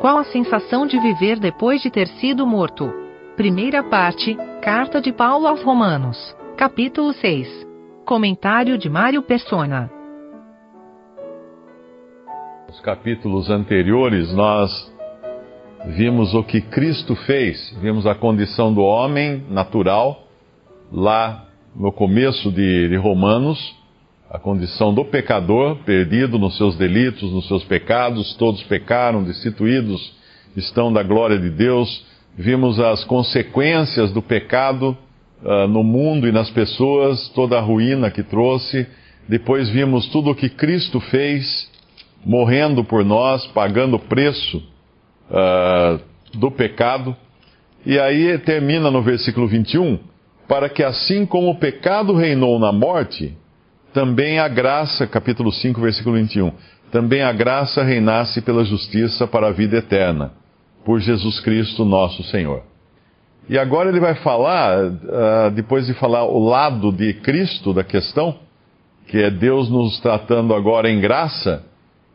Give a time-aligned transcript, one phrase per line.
[0.00, 2.90] Qual a sensação de viver depois de ter sido morto?
[3.36, 6.16] Primeira parte, Carta de Paulo aos Romanos,
[6.56, 7.66] capítulo 6.
[8.06, 9.90] Comentário de Mário Persona.
[12.66, 14.70] Nos capítulos anteriores, nós
[15.88, 20.22] vimos o que Cristo fez, vimos a condição do homem natural,
[20.90, 21.44] lá
[21.76, 23.78] no começo de, de Romanos,
[24.30, 30.12] a condição do pecador, perdido nos seus delitos, nos seus pecados, todos pecaram, destituídos
[30.56, 32.06] estão da glória de Deus.
[32.36, 34.96] Vimos as consequências do pecado
[35.42, 38.86] uh, no mundo e nas pessoas, toda a ruína que trouxe.
[39.28, 41.68] Depois vimos tudo o que Cristo fez,
[42.24, 44.58] morrendo por nós, pagando o preço
[45.28, 46.00] uh,
[46.38, 47.16] do pecado.
[47.84, 49.98] E aí termina no versículo 21,
[50.46, 53.36] para que assim como o pecado reinou na morte,
[53.92, 56.52] também a graça, capítulo 5, versículo 21,
[56.90, 60.32] também a graça reinasse pela justiça para a vida eterna,
[60.84, 62.62] por Jesus Cristo nosso Senhor.
[63.48, 68.36] E agora ele vai falar, uh, depois de falar o lado de Cristo da questão,
[69.06, 71.64] que é Deus nos tratando agora em graça,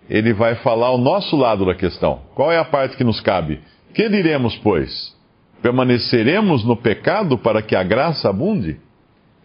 [0.10, 2.22] ele vai falar o nosso lado da questão.
[2.36, 3.60] Qual é a parte que nos cabe?
[3.94, 5.14] Que diremos, pois?
[5.62, 8.78] Permaneceremos no pecado para que a graça abunde?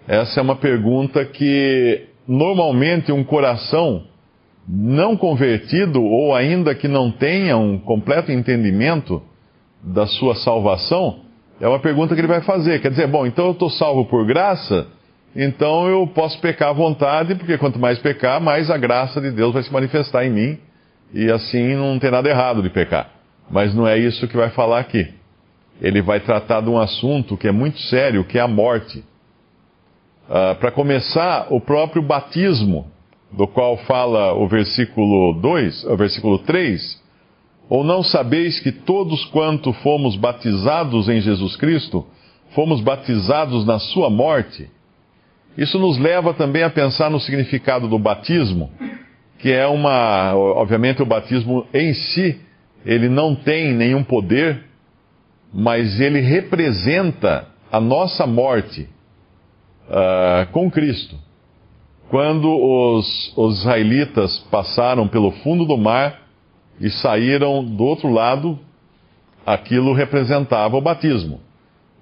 [0.06, 4.04] Essa é uma pergunta que normalmente um coração
[4.68, 9.20] não convertido ou ainda que não tenha um completo entendimento
[9.82, 11.20] da sua salvação,
[11.60, 12.80] é uma pergunta que ele vai fazer.
[12.80, 14.86] Quer dizer, bom, então eu estou salvo por graça,
[15.34, 19.52] então eu posso pecar à vontade, porque quanto mais pecar, mais a graça de Deus
[19.52, 20.58] vai se manifestar em mim,
[21.12, 23.10] e assim não tem nada errado de pecar.
[23.50, 25.08] Mas não é isso que vai falar aqui.
[25.82, 29.02] Ele vai tratar de um assunto que é muito sério, que é a morte.
[30.30, 32.86] Uh, Para começar, o próprio batismo,
[33.32, 37.02] do qual fala o versículo 2, o versículo 3,
[37.68, 42.06] ou não sabeis que todos quanto fomos batizados em Jesus Cristo,
[42.54, 44.70] fomos batizados na sua morte?
[45.58, 48.70] Isso nos leva também a pensar no significado do batismo,
[49.40, 52.40] que é uma, obviamente o batismo em si,
[52.86, 54.62] ele não tem nenhum poder,
[55.52, 58.88] mas ele representa a nossa morte
[59.90, 61.16] uh, com Cristo.
[62.08, 66.22] Quando os, os israelitas passaram pelo fundo do mar
[66.80, 68.58] e saíram do outro lado,
[69.44, 71.40] aquilo representava o batismo.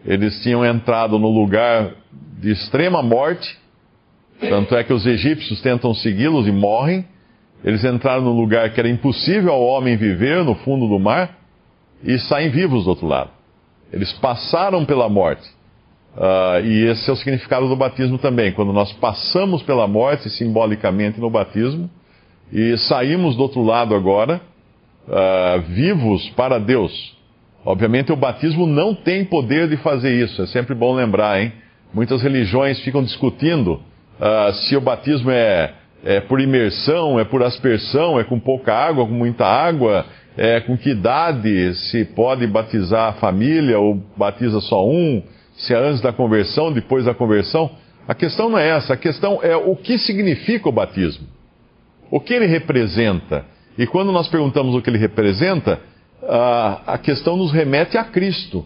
[0.04, 1.94] Eles tinham entrado no lugar
[2.41, 3.59] de extrema morte,
[4.41, 7.05] tanto é que os egípcios tentam segui-los e morrem.
[7.65, 11.37] Eles entraram no lugar que era impossível ao homem viver, no fundo do mar,
[12.05, 13.31] e saem vivos do outro lado.
[13.93, 15.58] Eles passaram pela morte.
[16.19, 18.51] Uh, e esse é o significado do batismo também.
[18.51, 21.89] Quando nós passamos pela morte, simbolicamente no batismo,
[22.53, 24.41] e saímos do outro lado agora,
[25.06, 27.17] uh, vivos para Deus.
[27.65, 31.53] Obviamente, o batismo não tem poder de fazer isso, é sempre bom lembrar, hein?
[31.95, 35.73] Muitas religiões ficam discutindo uh, se o batismo é,
[36.05, 40.05] é por imersão, é por aspersão, é com pouca água, com muita água,
[40.37, 45.23] é com que idade se pode batizar a família ou batiza só um
[45.59, 47.71] se é antes da conversão, depois da conversão.
[48.07, 51.27] A questão não é essa, a questão é o que significa o batismo.
[52.11, 53.45] O que ele representa.
[53.77, 55.79] E quando nós perguntamos o que ele representa,
[56.87, 58.65] a, questão nos remete a Cristo.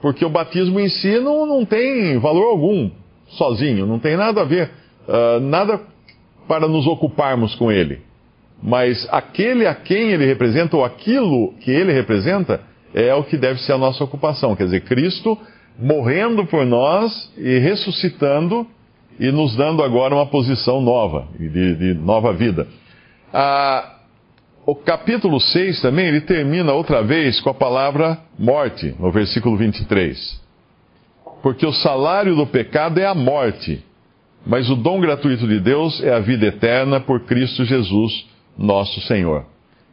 [0.00, 2.90] Porque o batismo em si não, não tem valor algum,
[3.28, 4.70] sozinho, não tem nada a ver,
[5.06, 5.80] uh, nada
[6.48, 8.00] para nos ocuparmos com ele.
[8.60, 12.60] Mas aquele a quem ele representa, ou aquilo que ele representa,
[12.94, 14.56] é o que deve ser a nossa ocupação.
[14.56, 15.38] Quer dizer, Cristo
[15.78, 18.66] morrendo por nós e ressuscitando
[19.18, 22.66] e nos dando agora uma posição nova, de, de nova vida.
[23.32, 23.96] Ah,
[24.64, 30.40] o capítulo 6 também, ele termina outra vez com a palavra morte, no versículo 23.
[31.42, 33.84] Porque o salário do pecado é a morte,
[34.46, 39.46] mas o dom gratuito de Deus é a vida eterna por Cristo Jesus, nosso Senhor.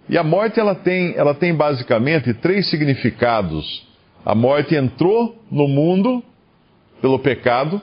[0.07, 3.88] E a morte ela tem, ela tem basicamente três significados
[4.25, 6.23] a morte entrou no mundo
[7.01, 7.81] pelo pecado,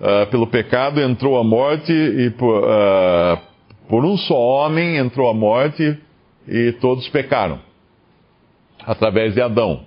[0.00, 3.38] uh, pelo pecado entrou a morte e por, uh,
[3.88, 5.98] por um só homem entrou a morte
[6.48, 7.60] e todos pecaram,
[8.84, 9.82] através de Adão.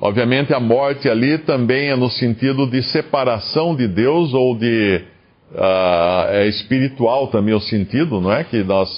[0.00, 5.04] Obviamente a morte ali também é no sentido de separação de Deus ou de
[5.52, 8.44] uh, é espiritual também o sentido, não é?
[8.44, 8.88] Que nós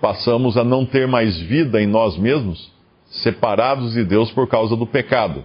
[0.00, 2.73] passamos a não ter mais vida em nós mesmos
[3.22, 5.44] separados de Deus por causa do pecado.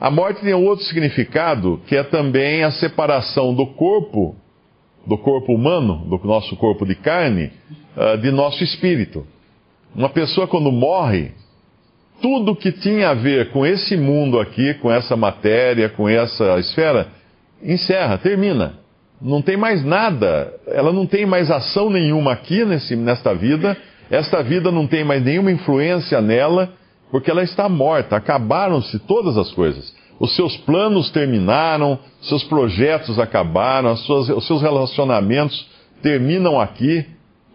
[0.00, 4.34] A morte tem outro significado, que é também a separação do corpo,
[5.06, 7.50] do corpo humano, do nosso corpo de carne,
[7.96, 9.26] ah, de nosso espírito.
[9.94, 11.32] Uma pessoa quando morre,
[12.22, 17.08] tudo que tinha a ver com esse mundo aqui, com essa matéria, com essa esfera,
[17.62, 18.74] encerra, termina.
[19.20, 20.52] Não tem mais nada.
[20.66, 23.76] Ela não tem mais ação nenhuma aqui nesse, nesta vida.
[24.10, 26.72] Esta vida não tem mais nenhuma influência nela,
[27.10, 28.16] porque ela está morta.
[28.16, 29.94] Acabaram-se todas as coisas.
[30.18, 35.66] Os seus planos terminaram, seus projetos acabaram, suas, os seus relacionamentos
[36.02, 37.06] terminam aqui.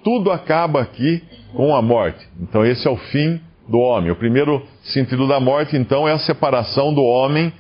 [0.04, 1.24] Tudo acaba aqui
[1.54, 2.28] com a morte.
[2.40, 4.12] Então, esse é o fim do homem.
[4.12, 7.54] O primeiro sentido da morte, então, é a separação do homem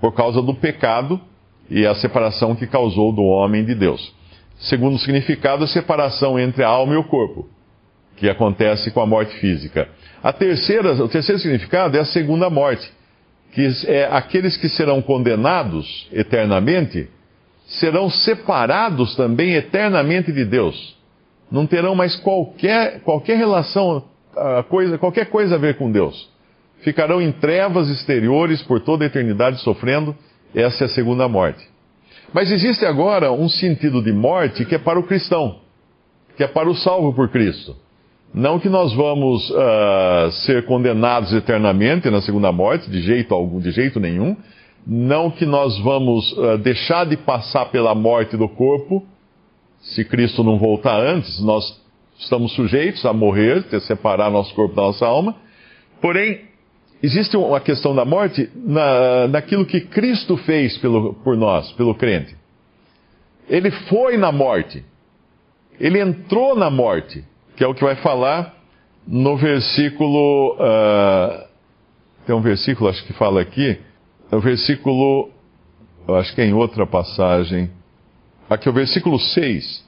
[0.00, 1.20] por causa do pecado
[1.68, 4.12] e a separação que causou do homem de Deus.
[4.58, 7.48] Segundo significado, a separação entre a alma e o corpo,
[8.20, 9.88] que acontece com a morte física.
[10.22, 12.88] A terceira, o terceiro significado é a segunda morte,
[13.52, 17.08] que é aqueles que serão condenados eternamente
[17.66, 20.96] serão separados também eternamente de Deus.
[21.50, 24.04] Não terão mais qualquer, qualquer relação,
[24.36, 26.28] ah, coisa, qualquer coisa a ver com Deus.
[26.82, 30.16] Ficarão em trevas exteriores por toda a eternidade sofrendo
[30.54, 31.64] essa é a segunda morte.
[32.32, 35.60] Mas existe agora um sentido de morte que é para o cristão,
[36.36, 37.76] que é para o salvo por Cristo.
[38.32, 43.72] Não que nós vamos uh, ser condenados eternamente na segunda morte, de jeito algum, de
[43.72, 44.36] jeito nenhum.
[44.86, 49.04] Não que nós vamos uh, deixar de passar pela morte do corpo,
[49.80, 51.80] se Cristo não voltar antes, nós
[52.18, 55.34] estamos sujeitos a morrer, a separar nosso corpo da nossa alma.
[56.00, 56.42] Porém,
[57.02, 62.36] existe uma questão da morte na, naquilo que Cristo fez pelo, por nós, pelo crente.
[63.48, 64.84] Ele foi na morte.
[65.80, 67.24] Ele entrou na morte,
[67.56, 68.54] que é o que vai falar
[69.06, 70.54] no versículo.
[70.54, 71.44] Uh,
[72.26, 73.78] tem um versículo, acho que fala aqui.
[74.30, 75.30] É o versículo.
[76.08, 77.70] Acho que é em outra passagem.
[78.48, 79.84] Aqui é o versículo 6.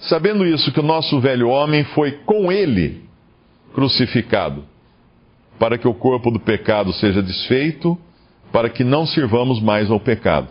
[0.00, 3.02] Sabendo isso, que o nosso velho homem foi com ele
[3.72, 4.64] crucificado
[5.58, 7.96] para que o corpo do pecado seja desfeito,
[8.50, 10.48] para que não sirvamos mais ao pecado.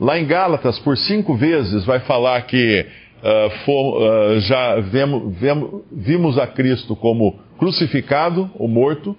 [0.00, 2.86] Lá em Gálatas, por cinco vezes, vai falar que
[3.22, 9.16] uh, for, uh, já vemos, vemos, vimos a Cristo como crucificado ou morto,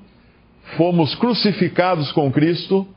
[0.75, 2.87] fomos crucificados com Cristo,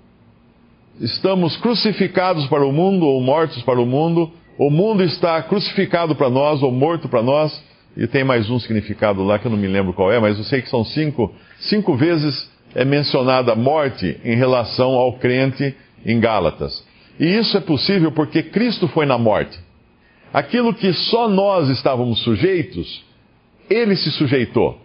[1.01, 6.29] estamos crucificados para o mundo ou mortos para o mundo, o mundo está crucificado para
[6.29, 7.63] nós ou morto para nós,
[7.97, 10.45] e tem mais um significado lá que eu não me lembro qual é, mas eu
[10.45, 15.75] sei que são cinco, cinco vezes é mencionada a morte em relação ao crente
[16.05, 16.85] em Gálatas.
[17.19, 19.59] E isso é possível porque Cristo foi na morte.
[20.33, 23.03] Aquilo que só nós estávamos sujeitos,
[23.69, 24.79] ele se sujeitou.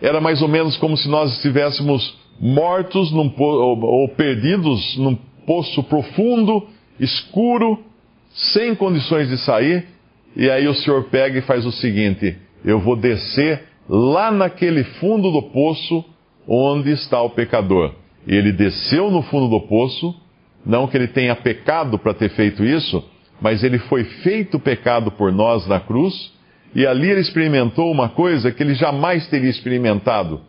[0.00, 5.16] Era mais ou menos como se nós estivéssemos mortos num, ou, ou perdidos num
[5.46, 6.66] poço profundo,
[6.98, 7.78] escuro,
[8.34, 9.86] sem condições de sair,
[10.36, 15.30] e aí o Senhor pega e faz o seguinte: eu vou descer lá naquele fundo
[15.30, 16.04] do poço
[16.46, 17.94] onde está o pecador.
[18.26, 20.14] E ele desceu no fundo do poço,
[20.64, 23.04] não que ele tenha pecado para ter feito isso,
[23.40, 26.32] mas ele foi feito pecado por nós na cruz,
[26.74, 30.40] e ali ele experimentou uma coisa que ele jamais teria experimentado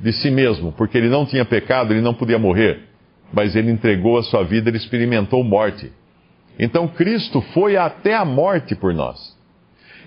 [0.00, 2.80] de si mesmo, porque ele não tinha pecado, ele não podia morrer,
[3.32, 5.92] mas ele entregou a sua vida, ele experimentou morte.
[6.58, 9.36] Então Cristo foi até a morte por nós.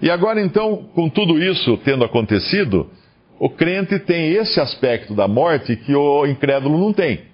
[0.01, 2.89] E agora então, com tudo isso tendo acontecido,
[3.39, 7.30] o crente tem esse aspecto da morte que o incrédulo não tem.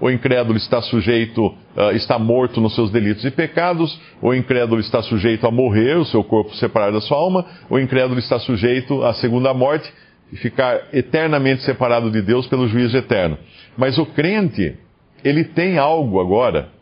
[0.00, 5.02] O incrédulo está sujeito, uh, está morto nos seus delitos e pecados, o incrédulo está
[5.02, 9.12] sujeito a morrer, o seu corpo separado da sua alma, o incrédulo está sujeito à
[9.14, 9.92] segunda morte
[10.32, 13.38] e ficar eternamente separado de Deus pelo juízo eterno.
[13.76, 14.76] Mas o crente,
[15.24, 16.78] ele tem algo agora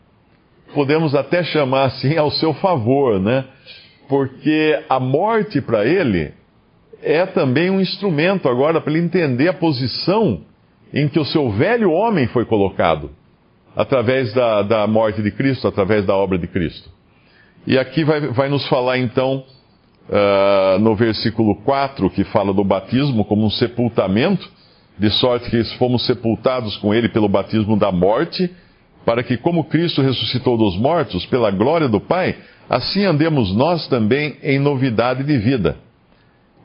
[0.73, 3.45] podemos até chamar assim ao seu favor, né?
[4.07, 6.33] Porque a morte para ele
[7.01, 10.41] é também um instrumento agora para ele entender a posição
[10.93, 13.11] em que o seu velho homem foi colocado,
[13.75, 16.89] através da, da morte de Cristo, através da obra de Cristo.
[17.65, 19.43] E aqui vai, vai nos falar então,
[20.09, 24.49] uh, no versículo 4, que fala do batismo como um sepultamento,
[24.97, 28.49] de sorte que fomos sepultados com ele pelo batismo da morte
[29.07, 32.35] para que, como Cristo ressuscitou dos mortos pela glória do Pai,
[32.69, 35.77] assim andemos nós também em novidade de vida.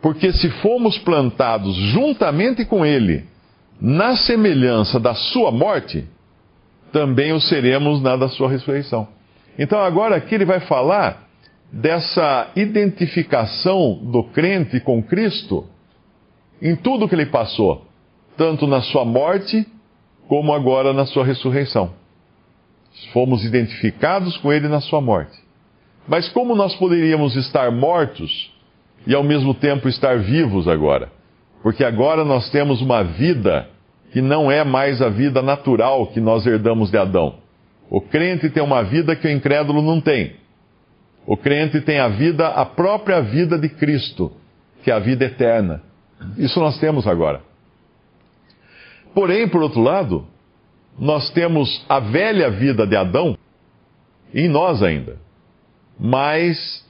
[0.03, 3.25] Porque se fomos plantados juntamente com Ele
[3.85, 6.07] na semelhança da Sua morte,
[6.93, 9.09] também o seremos na da Sua ressurreição.
[9.59, 11.27] Então, agora aqui ele vai falar
[11.73, 15.67] dessa identificação do crente com Cristo
[16.61, 17.85] em tudo que ele passou,
[18.37, 19.67] tanto na sua morte
[20.29, 21.91] como agora na sua ressurreição.
[23.13, 25.37] Fomos identificados com ele na sua morte.
[26.07, 28.53] Mas como nós poderíamos estar mortos
[29.07, 31.11] e ao mesmo tempo estar vivos agora?
[31.63, 33.72] Porque agora nós temos uma vida
[34.13, 37.37] que não é mais a vida natural que nós herdamos de Adão.
[37.91, 40.37] O crente tem uma vida que o incrédulo não tem.
[41.27, 44.33] O crente tem a vida, a própria vida de Cristo,
[44.83, 45.83] que é a vida eterna.
[46.37, 47.41] Isso nós temos agora.
[49.15, 50.27] Porém, por outro lado,
[50.99, 53.37] nós temos a velha vida de Adão
[54.35, 55.17] em nós ainda.
[55.99, 56.85] Mas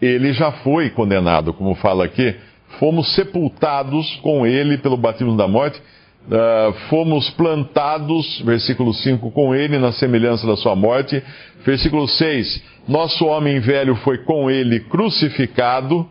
[0.00, 2.36] ele já foi condenado, como fala aqui,
[2.78, 5.80] fomos sepultados com ele pelo batismo da morte,
[6.28, 11.22] uh, fomos plantados, versículo 5, com ele na semelhança da sua morte.
[11.64, 16.08] Versículo 6, nosso homem velho foi com ele crucificado.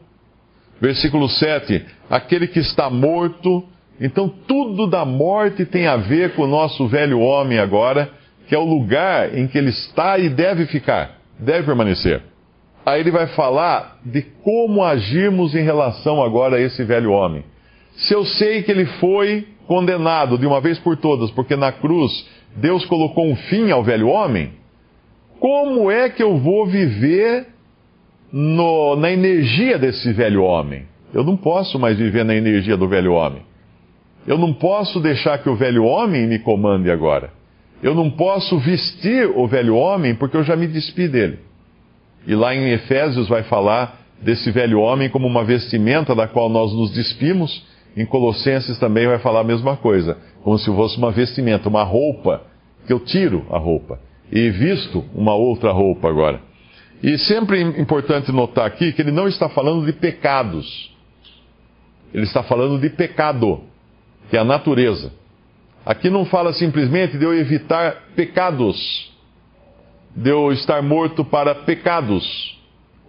[0.79, 3.63] Versículo 7, aquele que está morto.
[3.99, 8.09] Então, tudo da morte tem a ver com o nosso velho homem agora,
[8.47, 12.23] que é o lugar em que ele está e deve ficar, deve permanecer.
[12.83, 17.43] Aí ele vai falar de como agirmos em relação agora a esse velho homem.
[17.95, 22.27] Se eu sei que ele foi condenado de uma vez por todas, porque na cruz
[22.55, 24.51] Deus colocou um fim ao velho homem,
[25.39, 27.47] como é que eu vou viver
[28.31, 30.85] no, na energia desse velho homem?
[31.13, 33.41] Eu não posso mais viver na energia do velho homem.
[34.25, 37.31] Eu não posso deixar que o velho homem me comande agora.
[37.81, 41.39] Eu não posso vestir o velho homem porque eu já me despi dele.
[42.27, 46.71] E lá em Efésios vai falar desse velho homem como uma vestimenta da qual nós
[46.71, 47.65] nos despimos.
[47.95, 52.43] Em Colossenses também vai falar a mesma coisa, como se fosse uma vestimenta, uma roupa,
[52.87, 53.99] que eu tiro a roupa
[54.31, 56.41] e visto uma outra roupa agora.
[57.03, 60.91] E sempre importante notar aqui que ele não está falando de pecados.
[62.13, 63.61] Ele está falando de pecado,
[64.29, 65.11] que é a natureza.
[65.85, 69.11] Aqui não fala simplesmente de eu evitar pecados
[70.15, 72.59] de eu estar morto para pecados,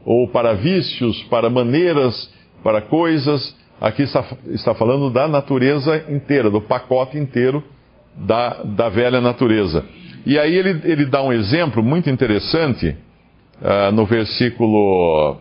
[0.05, 3.57] ou para vícios, para maneiras, para coisas.
[3.83, 7.65] Aqui está, está falando da natureza inteira, do pacote inteiro
[8.17, 9.85] da, da velha natureza.
[10.25, 12.97] E aí ele, ele dá um exemplo muito interessante
[13.61, 15.37] uh, no versículo,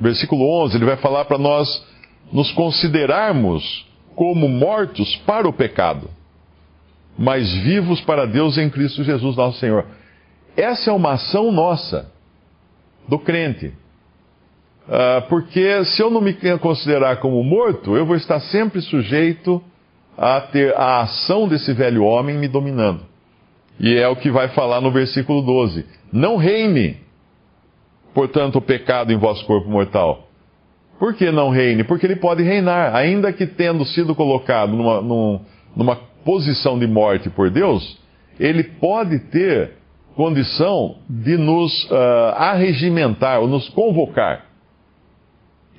[0.00, 0.78] versículo 11.
[0.78, 1.68] Ele vai falar para nós
[2.32, 6.08] nos considerarmos como mortos para o pecado,
[7.18, 9.84] mas vivos para Deus em Cristo Jesus, nosso Senhor.
[10.56, 12.10] Essa é uma ação nossa,
[13.06, 13.74] do crente.
[14.86, 19.62] Uh, porque se eu não me considerar como morto, eu vou estar sempre sujeito
[20.16, 23.00] a ter a ação desse velho homem me dominando.
[23.80, 26.98] E é o que vai falar no versículo 12: Não reine,
[28.12, 30.28] portanto, o pecado em vosso corpo mortal.
[30.98, 31.82] Por que não reine?
[31.82, 35.40] Porque ele pode reinar, ainda que tendo sido colocado numa, numa,
[35.74, 37.98] numa posição de morte por Deus,
[38.38, 39.72] ele pode ter
[40.14, 44.53] condição de nos uh, arregimentar ou nos convocar.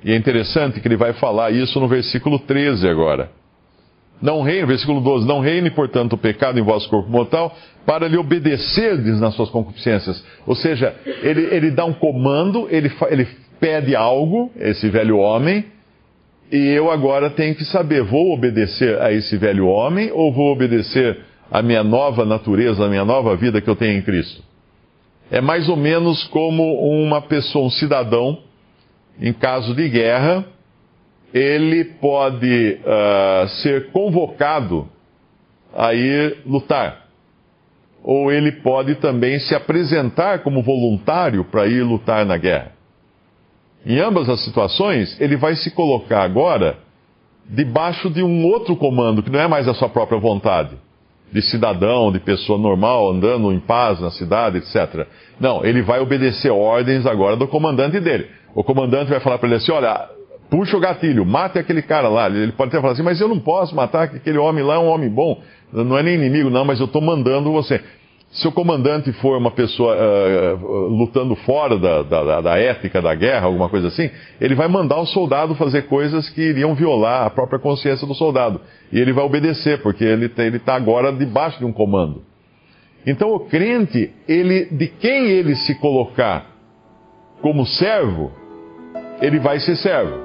[0.04, 3.30] E é interessante que ele vai falar isso no versículo 13 agora.
[4.20, 8.16] Não reine, versículo 12, não reine, portanto, o pecado em vosso corpo mortal, para lhe
[8.16, 10.24] obedecerdes nas suas concupiscências.
[10.46, 13.28] Ou seja, ele, ele dá um comando, ele, ele
[13.60, 15.64] pede algo, esse velho homem,
[16.50, 21.18] e eu agora tenho que saber, vou obedecer a esse velho homem ou vou obedecer
[21.50, 24.42] a minha nova natureza, a minha nova vida que eu tenho em Cristo.
[25.30, 28.38] É mais ou menos como uma pessoa, um cidadão,
[29.20, 30.44] em caso de guerra,
[31.32, 34.88] ele pode uh, ser convocado
[35.74, 37.06] a ir lutar.
[38.02, 42.72] Ou ele pode também se apresentar como voluntário para ir lutar na guerra.
[43.84, 46.78] Em ambas as situações, ele vai se colocar agora
[47.48, 50.76] debaixo de um outro comando, que não é mais a sua própria vontade
[51.32, 55.06] de cidadão, de pessoa normal, andando em paz na cidade, etc.
[55.40, 58.28] Não, ele vai obedecer ordens agora do comandante dele.
[58.56, 60.08] O comandante vai falar para ele assim: olha,
[60.48, 62.26] puxa o gatilho, mate aquele cara lá.
[62.26, 64.88] Ele pode até falar assim: mas eu não posso matar, aquele homem lá é um
[64.88, 67.78] homem bom, não é nem inimigo, não, mas eu estou mandando você.
[68.30, 73.46] Se o comandante for uma pessoa uh, lutando fora da, da, da, ética da guerra,
[73.46, 74.10] alguma coisa assim,
[74.40, 78.60] ele vai mandar o soldado fazer coisas que iriam violar a própria consciência do soldado.
[78.90, 82.22] E ele vai obedecer, porque ele está agora debaixo de um comando.
[83.06, 86.46] Então o crente, ele, de quem ele se colocar
[87.40, 88.32] como servo,
[89.20, 90.24] ele vai ser servo.